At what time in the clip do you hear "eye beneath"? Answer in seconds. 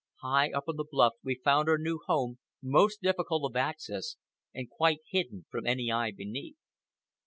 5.91-6.57